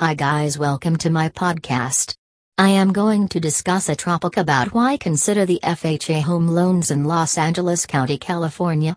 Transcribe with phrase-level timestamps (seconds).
[0.00, 2.14] Hi guys, welcome to my podcast.
[2.56, 7.02] I am going to discuss a topic about why consider the FHA home loans in
[7.02, 8.96] Los Angeles County, California.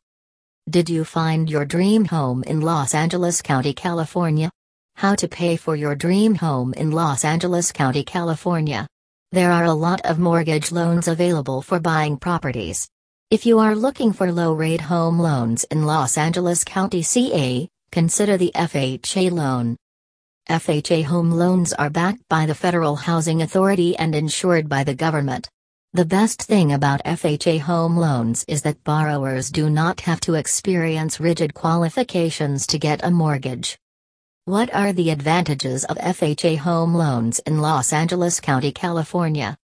[0.69, 4.51] Did you find your dream home in Los Angeles County, California?
[4.93, 8.85] How to pay for your dream home in Los Angeles County, California.
[9.31, 12.87] There are a lot of mortgage loans available for buying properties.
[13.31, 18.37] If you are looking for low rate home loans in Los Angeles County, CA, consider
[18.37, 19.77] the FHA loan.
[20.49, 25.47] FHA home loans are backed by the Federal Housing Authority and insured by the government.
[25.93, 31.19] The best thing about FHA home loans is that borrowers do not have to experience
[31.19, 33.77] rigid qualifications to get a mortgage.
[34.45, 39.55] What are the advantages of FHA home loans in Los Angeles County, California?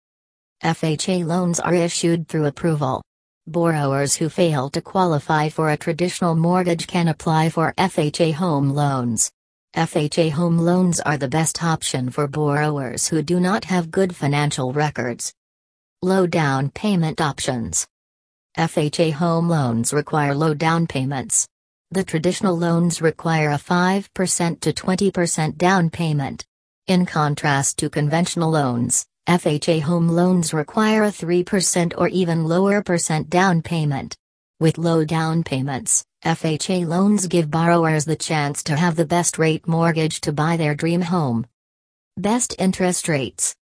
[0.64, 3.02] FHA loans are issued through approval.
[3.48, 9.32] Borrowers who fail to qualify for a traditional mortgage can apply for FHA home loans.
[9.78, 14.74] FHA home loans are the best option for borrowers who do not have good financial
[14.74, 15.36] records.
[16.02, 17.86] Low down payment options.
[18.58, 21.48] FHA home loans require low down payments.
[21.92, 26.44] The traditional loans require a 5% to 20% down payment.
[26.88, 33.30] In contrast to conventional loans, FHA home loans require a 3% or even lower percent
[33.30, 34.18] down payment.
[34.60, 39.68] With low down payments, FHA loans give borrowers the chance to have the best rate
[39.68, 41.46] mortgage to buy their dream home.
[42.18, 43.56] Best interest rates.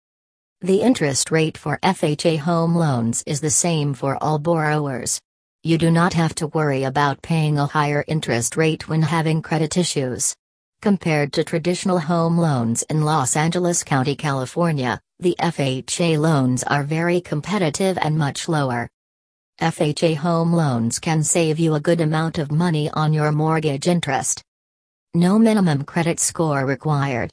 [0.61, 5.19] The interest rate for FHA home loans is the same for all borrowers.
[5.63, 9.75] You do not have to worry about paying a higher interest rate when having credit
[9.75, 10.33] issues.
[10.81, 17.19] Compared to traditional home loans in Los Angeles County, California, the FHA loans are very
[17.19, 18.87] competitive and much lower.
[19.61, 24.43] FHA home loans can save you a good amount of money on your mortgage interest.
[25.13, 27.31] No minimum credit score required.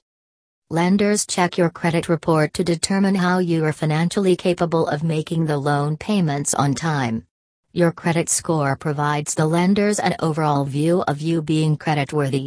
[0.70, 5.58] Lenders check your credit report to determine how you are financially capable of making the
[5.58, 7.24] loan payments on time.
[7.72, 12.46] Your credit score provides the lenders an overall view of you being creditworthy.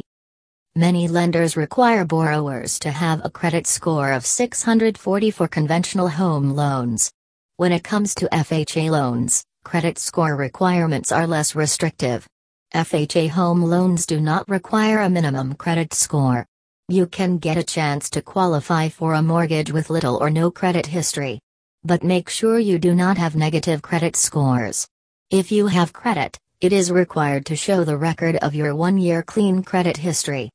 [0.78, 7.12] Many lenders require borrowers to have a credit score of 640 for conventional home loans.
[7.58, 12.26] When it comes to FHA loans, credit score requirements are less restrictive.
[12.74, 16.46] FHA home loans do not require a minimum credit score.
[16.88, 20.86] You can get a chance to qualify for a mortgage with little or no credit
[20.86, 21.40] history.
[21.84, 24.88] But make sure you do not have negative credit scores.
[25.32, 29.24] If you have credit, it is required to show the record of your one year
[29.24, 30.52] clean credit history.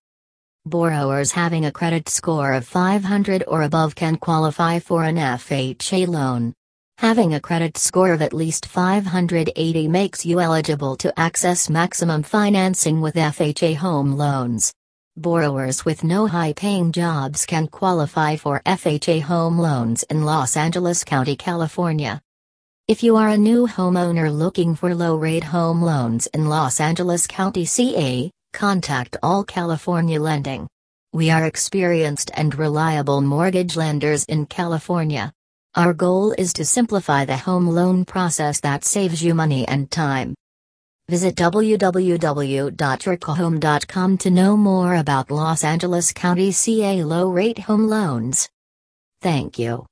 [0.66, 6.54] Borrowers having a credit score of 500 or above can qualify for an FHA loan.
[7.00, 13.00] Having a credit score of at least 580 makes you eligible to access maximum financing
[13.00, 14.70] with FHA home loans.
[15.16, 21.02] Borrowers with no high paying jobs can qualify for FHA home loans in Los Angeles
[21.02, 22.20] County, California.
[22.86, 27.26] If you are a new homeowner looking for low rate home loans in Los Angeles
[27.26, 30.68] County, CA, contact All California Lending.
[31.14, 35.32] We are experienced and reliable mortgage lenders in California.
[35.76, 40.34] Our goal is to simplify the home loan process that saves you money and time.
[41.08, 48.48] Visit www.yourcahome.com to know more about Los Angeles County CA low rate home loans.
[49.22, 49.86] Thank you.